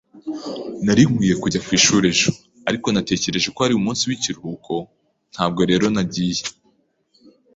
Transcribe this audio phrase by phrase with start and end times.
[0.85, 2.29] Nari nkwiye kujya ku ishuri ejo,
[2.69, 4.73] ariko natekereje ko ari umunsi w'ikiruhuko,
[5.33, 6.43] ntabwo rero nagiye.